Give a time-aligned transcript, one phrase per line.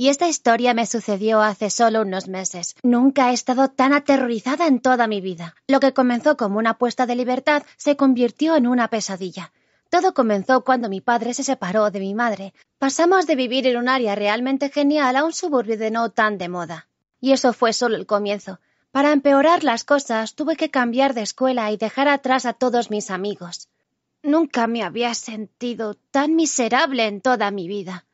[0.00, 2.74] Y esta historia me sucedió hace solo unos meses.
[2.82, 5.54] Nunca he estado tan aterrorizada en toda mi vida.
[5.68, 9.52] Lo que comenzó como una apuesta de libertad se convirtió en una pesadilla.
[9.90, 12.54] Todo comenzó cuando mi padre se separó de mi madre.
[12.78, 16.48] Pasamos de vivir en un área realmente genial a un suburbio de no tan de
[16.48, 16.88] moda.
[17.20, 18.58] Y eso fue solo el comienzo.
[18.92, 23.10] Para empeorar las cosas, tuve que cambiar de escuela y dejar atrás a todos mis
[23.10, 23.68] amigos.
[24.22, 28.06] Nunca me había sentido tan miserable en toda mi vida.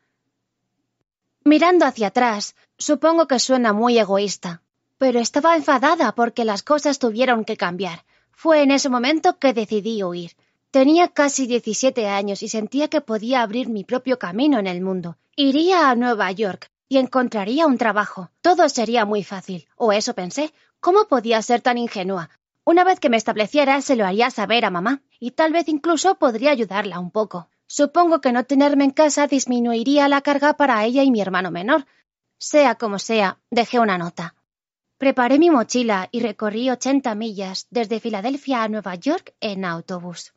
[1.47, 4.63] Mirando hacia atrás, supongo que suena muy egoísta,
[4.99, 8.05] pero estaba enfadada porque las cosas tuvieron que cambiar.
[8.33, 10.33] Fue en ese momento que decidí huir.
[10.73, 15.19] Tenía casi 17 años y sentía que podía abrir mi propio camino en el mundo.
[15.37, 18.29] Iría a Nueva York y encontraría un trabajo.
[18.41, 20.53] Todo sería muy fácil, o eso pensé.
[20.81, 22.29] ¿Cómo podía ser tan ingenua?
[22.65, 26.17] Una vez que me estableciera, se lo haría saber a mamá, y tal vez incluso
[26.17, 27.49] podría ayudarla un poco.
[27.67, 31.87] Supongo que no tenerme en casa disminuiría la carga para ella y mi hermano menor.
[32.39, 34.35] Sea como sea, dejé una nota.
[34.99, 40.33] Preparé mi mochila y recorrí 80 millas desde Filadelfia a Nueva York en autobús.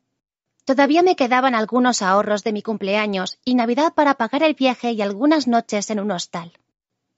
[0.65, 5.01] Todavía me quedaban algunos ahorros de mi cumpleaños y Navidad para pagar el viaje y
[5.01, 6.53] algunas noches en un hostal.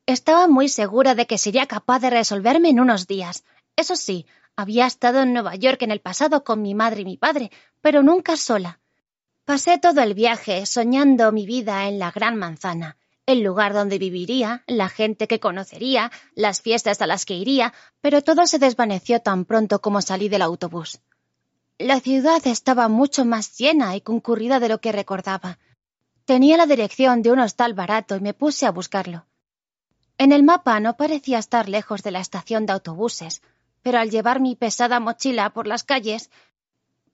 [0.06, 3.44] Estaba muy segura de que sería capaz de resolverme en unos días.
[3.76, 7.18] Eso sí, había estado en Nueva York en el pasado con mi madre y mi
[7.18, 7.52] padre,
[7.82, 8.81] pero nunca sola.
[9.46, 14.64] Pasé todo el viaje soñando mi vida en la Gran Manzana, el lugar donde viviría,
[14.68, 19.46] la gente que conocería, las fiestas a las que iría, pero todo se desvaneció tan
[19.46, 21.02] pronto como salí del autobús.
[21.80, 25.58] La ciudad estaba mucho más llena y concurrida de lo que recordaba.
[26.26, 29.26] Tenía la dirección de un hostal barato y me puse a buscarlo.
[30.20, 33.42] En el mapa no parecía estar lejos de la estación de autobuses,
[33.82, 36.30] pero al llevar mi pesada mochila por las calles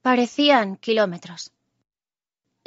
[0.02, 1.54] parecían kilómetros.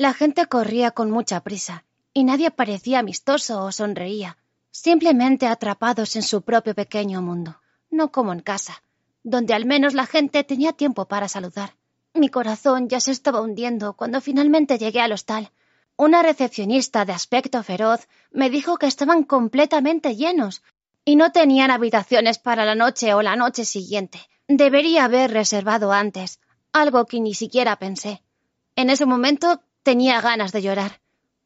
[0.01, 1.85] La gente corría con mucha prisa,
[2.15, 4.39] y nadie parecía amistoso o sonreía,
[4.71, 8.83] simplemente atrapados en su propio pequeño mundo, no como en casa,
[9.25, 11.75] donde al menos la gente tenía tiempo para saludar.
[12.15, 15.51] Mi corazón ya se estaba hundiendo cuando finalmente llegué al hostal.
[15.99, 20.63] Una recepcionista de aspecto feroz me dijo que estaban completamente llenos
[21.05, 24.19] y no tenían habitaciones para la noche o la noche siguiente.
[24.49, 26.41] Debería haber reservado antes,
[26.73, 28.23] algo que ni siquiera pensé.
[28.77, 31.01] En ese momento Tenía ganas de llorar,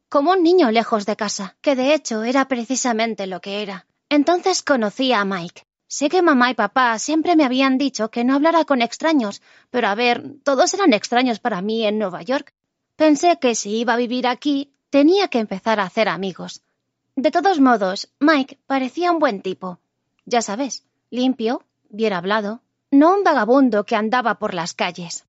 [0.09, 3.85] como un niño lejos de casa, que de hecho era precisamente lo que era.
[4.09, 5.65] Entonces conocí a Mike.
[5.87, 9.87] Sé que mamá y papá siempre me habían dicho que no hablara con extraños, pero
[9.87, 12.53] a ver, todos eran extraños para mí en Nueva York.
[12.95, 16.61] Pensé que si iba a vivir aquí, tenía que empezar a hacer amigos.
[17.15, 19.79] De todos modos, Mike parecía un buen tipo.
[20.25, 22.61] Ya sabes, limpio, bien hablado,
[22.91, 25.24] no un vagabundo que andaba por las calles.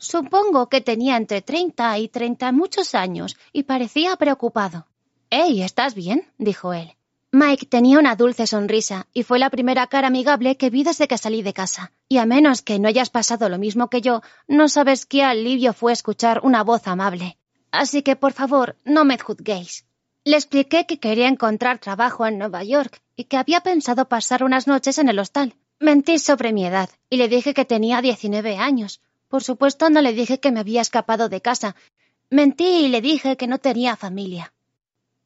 [0.00, 4.86] Supongo que tenía entre treinta y treinta muchos años y parecía preocupado.
[5.28, 6.26] Hey, ¿estás bien?
[6.38, 6.96] dijo él.
[7.32, 11.18] Mike tenía una dulce sonrisa y fue la primera cara amigable que vi desde que
[11.18, 11.92] salí de casa.
[12.08, 15.74] Y a menos que no hayas pasado lo mismo que yo, no sabes qué alivio
[15.74, 17.36] fue escuchar una voz amable.
[17.70, 19.84] Así que, por favor, no me juzguéis.
[20.24, 24.66] Le expliqué que quería encontrar trabajo en Nueva York y que había pensado pasar unas
[24.66, 25.54] noches en el hostal.
[25.78, 29.00] Mentí sobre mi edad y le dije que tenía diecinueve años,
[29.30, 31.76] por supuesto, no le dije que me había escapado de casa.
[32.30, 34.52] Mentí y le dije que no tenía familia.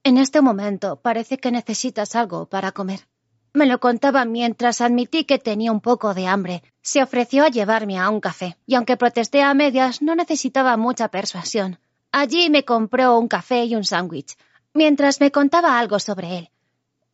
[0.02, 3.08] En este momento parece que necesitas algo para comer.
[3.54, 6.62] Me lo contaba mientras admití que tenía un poco de hambre.
[6.82, 11.08] Se ofreció a llevarme a un café, y aunque protesté a medias, no necesitaba mucha
[11.08, 11.78] persuasión.
[12.12, 14.36] Allí me compró un café y un sándwich,
[14.74, 16.50] mientras me contaba algo sobre él.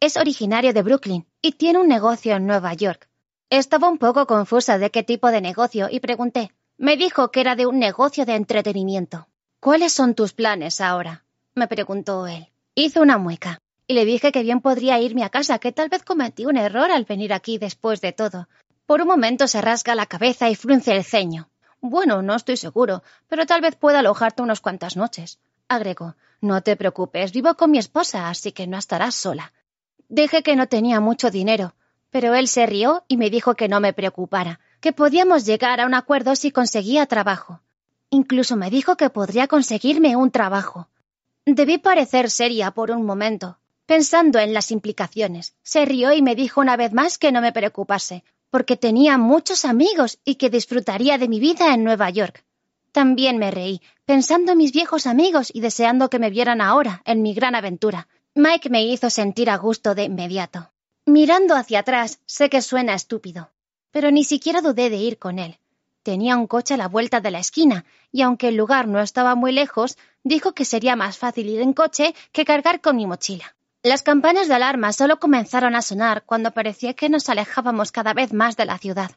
[0.01, 3.09] Es originario de Brooklyn y tiene un negocio en Nueva York.
[3.49, 6.51] Estaba un poco confusa de qué tipo de negocio y pregunté.
[6.81, 9.29] Me dijo que era de un negocio de entretenimiento.
[9.61, 11.27] ¿Cuáles son tus planes ahora?
[11.55, 12.49] me preguntó él.
[12.75, 16.03] Hizo una mueca y le dije que bien podría irme a casa, que tal vez
[16.03, 18.49] cometí un error al venir aquí después de todo.
[18.87, 21.51] Por un momento se rasga la cabeza y frunce el ceño.
[21.83, 25.39] Bueno, no estoy seguro, pero tal vez pueda alojarte unas cuantas noches.
[25.69, 26.17] Agregó.
[26.41, 29.53] No te preocupes, vivo con mi esposa, así que no estarás sola.
[30.09, 31.75] Dije que no tenía mucho dinero,
[32.09, 35.87] pero él se rió y me dijo que no me preocupara, que podíamos llegar a
[35.87, 37.61] un acuerdo si conseguía trabajo.
[38.09, 40.89] Incluso me dijo que podría conseguirme un trabajo.
[41.47, 45.55] Debí parecer seria por un momento, pensando en las implicaciones.
[45.63, 49.65] Se rió y me dijo una vez más que no me preocupase, porque tenía muchos
[49.65, 52.45] amigos y que disfrutaría de mi vida en Nueva York.
[52.93, 57.23] También me reí, pensando en mis viejos amigos y deseando que me vieran ahora, en
[57.23, 58.09] mi gran aventura.
[58.35, 60.71] Mike me hizo sentir a gusto de inmediato.
[61.07, 63.51] Mirando hacia atrás, sé que suena estúpido,
[63.91, 65.59] pero ni siquiera dudé de ir con él.
[66.03, 69.35] Tenía un coche a la vuelta de la esquina, y aunque el lugar no estaba
[69.35, 73.55] muy lejos, dijo que sería más fácil ir en coche que cargar con mi mochila.
[73.83, 78.33] Las campanas de alarma solo comenzaron a sonar cuando parecía que nos alejábamos cada vez
[78.33, 79.11] más de la ciudad.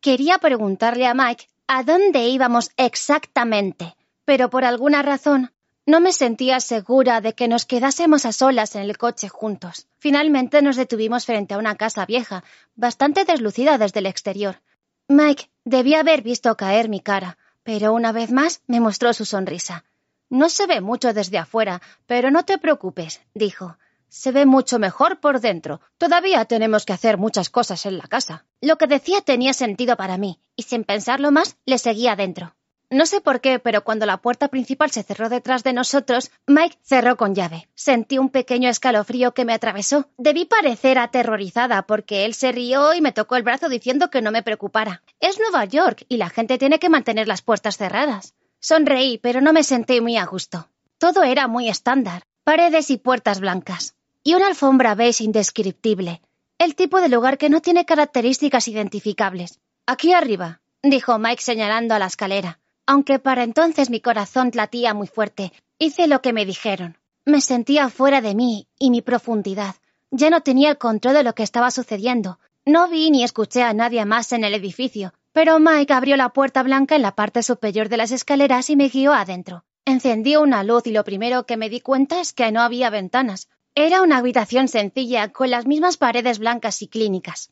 [0.00, 5.52] Quería preguntarle a Mike a dónde íbamos exactamente, pero por alguna razón
[5.84, 9.88] no me sentía segura de que nos quedásemos a solas en el coche juntos.
[9.98, 12.44] Finalmente nos detuvimos frente a una casa vieja,
[12.76, 14.62] bastante deslucida desde el exterior.
[15.08, 19.84] Mike debía haber visto caer mi cara, pero una vez más me mostró su sonrisa.
[20.30, 23.76] No se ve mucho desde afuera, pero no te preocupes, dijo.
[24.08, 25.80] Se ve mucho mejor por dentro.
[25.98, 28.44] Todavía tenemos que hacer muchas cosas en la casa.
[28.60, 32.54] Lo que decía tenía sentido para mí, y sin pensarlo más, le seguía dentro.
[32.92, 36.76] No sé por qué, pero cuando la puerta principal se cerró detrás de nosotros, Mike
[36.82, 37.66] cerró con llave.
[37.74, 40.10] Sentí un pequeño escalofrío que me atravesó.
[40.18, 44.30] Debí parecer aterrorizada porque él se rió y me tocó el brazo diciendo que no
[44.30, 45.02] me preocupara.
[45.20, 48.34] Es Nueva York y la gente tiene que mantener las puertas cerradas.
[48.60, 50.68] Sonreí, pero no me senté muy a gusto.
[50.98, 52.24] Todo era muy estándar.
[52.44, 53.94] Paredes y puertas blancas.
[54.22, 56.20] Y una alfombra beige indescriptible.
[56.58, 59.60] El tipo de lugar que no tiene características identificables.
[59.86, 62.58] Aquí arriba, dijo Mike señalando a la escalera.
[62.86, 66.98] Aunque para entonces mi corazón latía muy fuerte, hice lo que me dijeron.
[67.24, 69.76] Me sentía fuera de mí y mi profundidad.
[70.10, 72.38] Ya no tenía el control de lo que estaba sucediendo.
[72.64, 76.62] No vi ni escuché a nadie más en el edificio, pero Mike abrió la puerta
[76.62, 79.64] blanca en la parte superior de las escaleras y me guió adentro.
[79.84, 83.48] Encendió una luz y lo primero que me di cuenta es que no había ventanas.
[83.74, 87.50] Era una habitación sencilla, con las mismas paredes blancas y clínicas.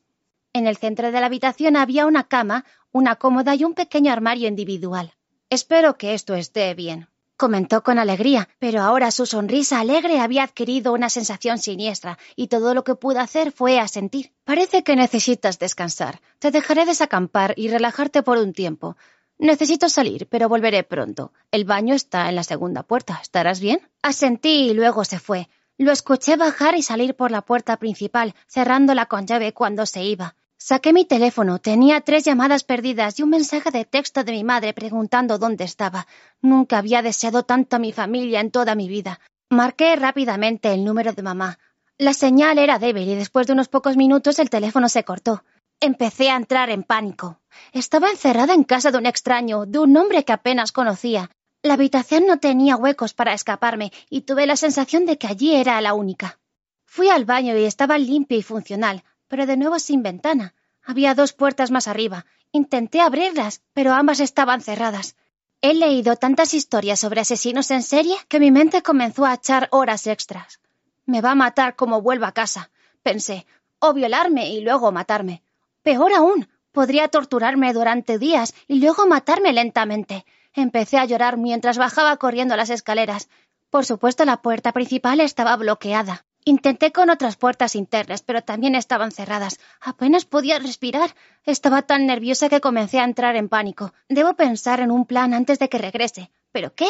[0.53, 4.49] En el centro de la habitación había una cama, una cómoda y un pequeño armario
[4.49, 5.15] individual.
[5.53, 10.93] Espero que esto esté bien, comentó con alegría, pero ahora su sonrisa alegre había adquirido
[10.93, 14.33] una sensación siniestra, y todo lo que pude hacer fue asentir.
[14.45, 16.21] Parece que necesitas descansar.
[16.39, 18.97] Te dejaré desacampar y relajarte por un tiempo.
[19.39, 21.33] Necesito salir, pero volveré pronto.
[21.51, 23.19] El baño está en la segunda puerta.
[23.21, 23.81] ¿Estarás bien?
[24.03, 25.49] Asentí y luego se fue.
[25.79, 30.37] Lo escuché bajar y salir por la puerta principal, cerrándola con llave cuando se iba.
[30.63, 31.59] Saqué mi teléfono.
[31.59, 36.07] Tenía tres llamadas perdidas y un mensaje de texto de mi madre preguntando dónde estaba.
[36.43, 39.21] Nunca había deseado tanto a mi familia en toda mi vida.
[39.49, 41.59] Marqué rápidamente el número de mamá.
[41.97, 45.45] La señal era débil y después de unos pocos minutos el teléfono se cortó.
[45.81, 47.41] Empecé a entrar en pánico.
[47.73, 51.31] Estaba encerrada en casa de un extraño, de un hombre que apenas conocía.
[51.63, 55.81] La habitación no tenía huecos para escaparme y tuve la sensación de que allí era
[55.81, 56.39] la única.
[56.85, 60.55] Fui al baño y estaba limpio y funcional, pero de nuevo sin ventana.
[60.83, 62.27] Había dos puertas más arriba.
[62.51, 65.15] Intenté abrirlas, pero ambas estaban cerradas.
[65.63, 70.09] He leído tantas historias sobre asesinos en serie que mi mente comenzó a echar horas
[70.09, 70.61] extras.
[71.07, 72.71] Me va a matar como vuelva a casa,
[73.05, 73.47] pensé,
[73.79, 75.45] o violarme y luego matarme.
[75.83, 80.27] Peor aún, podría torturarme durante días y luego matarme lentamente.
[80.55, 83.29] Empecé a llorar mientras bajaba corriendo las escaleras.
[83.71, 86.25] Por supuesto, la puerta principal estaba bloqueada.
[86.45, 89.59] Intenté con otras puertas internas, pero también estaban cerradas.
[89.81, 91.15] Apenas podía respirar.
[91.45, 93.93] Estaba tan nerviosa que comencé a entrar en pánico.
[94.09, 96.31] Debo pensar en un plan antes de que regrese.
[96.53, 96.89] ¿Pero qué?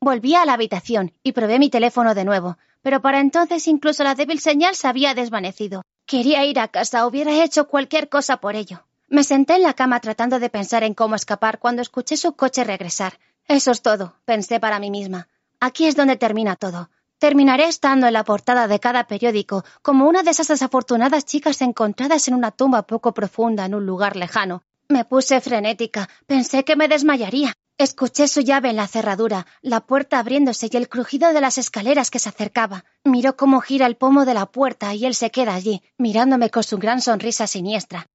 [0.00, 4.16] Volví a la habitación y probé mi teléfono de nuevo, pero para entonces incluso la
[4.16, 5.84] débil señal se había desvanecido.
[6.06, 8.84] Quería ir a casa, hubiera hecho cualquier cosa por ello.
[9.08, 12.64] Me senté en la cama tratando de pensar en cómo escapar cuando escuché su coche
[12.64, 13.18] regresar.
[13.46, 15.28] Eso es todo, pensé para mí misma.
[15.60, 16.90] Aquí es donde termina todo.
[17.22, 22.26] Terminaré estando en la portada de cada periódico como una de esas desafortunadas chicas encontradas
[22.26, 24.64] en una tumba poco profunda en un lugar lejano.
[24.88, 27.52] Me puse frenética, pensé que me desmayaría.
[27.78, 32.10] Escuché su llave en la cerradura, la puerta abriéndose y el crujido de las escaleras
[32.10, 32.84] que se acercaba.
[33.04, 36.64] Miró cómo gira el pomo de la puerta y él se queda allí, mirándome con
[36.64, 38.08] su gran sonrisa siniestra.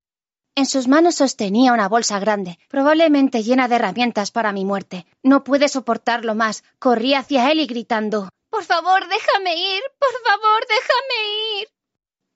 [0.54, 5.06] En sus manos sostenía una bolsa grande, probablemente llena de herramientas para mi muerte.
[5.24, 6.66] No pude soportarlo más.
[6.78, 9.82] Corrí hacia él y gritando Por favor, déjame ir.
[10.00, 11.68] Por favor, déjame ir.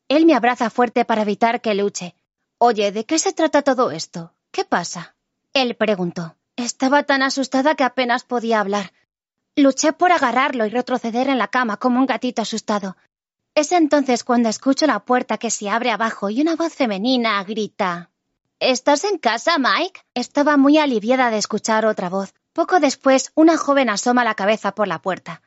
[0.08, 2.16] Él me abraza fuerte para evitar que luche.
[2.58, 4.34] Oye, ¿de qué se trata todo esto?
[4.52, 5.16] ¿Qué pasa?
[5.54, 6.36] Él preguntó.
[6.56, 8.94] Estaba tan asustada que apenas podía hablar.
[9.56, 12.98] Luché por agarrarlo y retroceder en la cama como un gatito asustado.
[13.56, 18.12] Es entonces cuando escucho la puerta que se abre abajo y una voz femenina grita
[18.62, 20.02] ¿Estás en casa, Mike?
[20.14, 22.36] Estaba muy aliviada de escuchar otra voz.
[22.54, 25.42] Poco después, una joven asoma la cabeza por la puerta.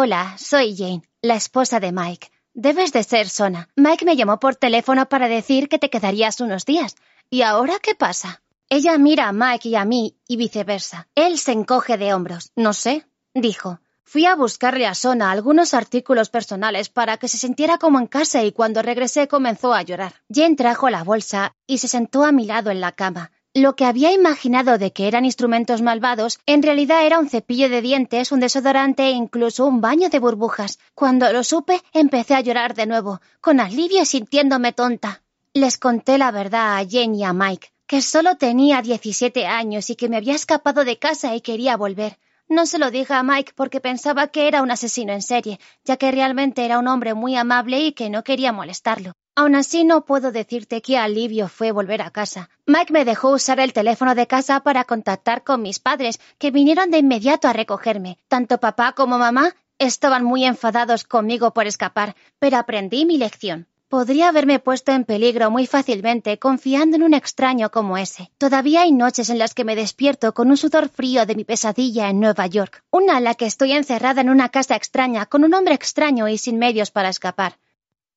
[0.00, 2.30] Hola, soy Jane, la esposa de Mike.
[2.54, 3.68] Debes de ser Sona.
[3.74, 6.94] Mike me llamó por teléfono para decir que te quedarías unos días.
[7.30, 8.40] ¿Y ahora qué pasa?
[8.68, 11.08] Ella mira a Mike y a mí y viceversa.
[11.16, 12.52] Él se encoge de hombros.
[12.54, 13.80] No sé, dijo.
[14.04, 18.44] Fui a buscarle a Sona algunos artículos personales para que se sintiera como en casa
[18.44, 20.14] y cuando regresé comenzó a llorar.
[20.32, 23.32] Jen trajo la bolsa y se sentó a mi lado en la cama.
[23.54, 27.80] Lo que había imaginado de que eran instrumentos malvados, en realidad era un cepillo de
[27.80, 30.78] dientes, un desodorante e incluso un baño de burbujas.
[30.94, 35.22] Cuando lo supe, empecé a llorar de nuevo, con alivio y sintiéndome tonta.
[35.54, 39.96] Les conté la verdad a Jen y a Mike, que solo tenía 17 años y
[39.96, 42.18] que me había escapado de casa y quería volver.
[42.48, 45.96] No se lo dije a Mike porque pensaba que era un asesino en serie, ya
[45.96, 49.12] que realmente era un hombre muy amable y que no quería molestarlo.
[49.38, 52.50] Aún así no puedo decirte qué alivio fue volver a casa.
[52.66, 56.90] Mike me dejó usar el teléfono de casa para contactar con mis padres, que vinieron
[56.90, 58.18] de inmediato a recogerme.
[58.26, 63.68] Tanto papá como mamá estaban muy enfadados conmigo por escapar, pero aprendí mi lección.
[63.88, 68.32] Podría haberme puesto en peligro muy fácilmente confiando en un extraño como ese.
[68.38, 72.10] Todavía hay noches en las que me despierto con un sudor frío de mi pesadilla
[72.10, 72.82] en Nueva York.
[72.90, 76.38] Una en la que estoy encerrada en una casa extraña con un hombre extraño y
[76.38, 77.54] sin medios para escapar.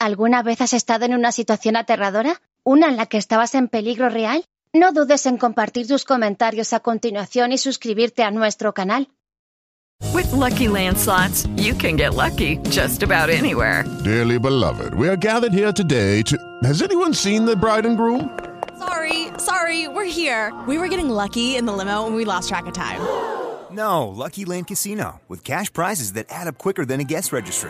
[0.01, 2.41] ¿Alguna vez has estado en una situación aterradora?
[2.63, 4.43] ¿Una en la que estabas en peligro real?
[4.73, 9.09] No dudes en compartir tus comentarios a continuación y suscribirte a nuestro canal.
[10.11, 13.85] With lucky landslots, you can get lucky just about anywhere.
[14.03, 16.35] Dearly beloved, we are gathered here today to.
[16.63, 18.35] Has anyone seen the bride and groom?
[18.79, 20.51] Sorry, sorry, we're here.
[20.67, 23.01] We were getting lucky in the limo and we lost track of time.
[23.69, 27.69] No, Lucky Land Casino, with cash prizes that add up quicker than a guest registry.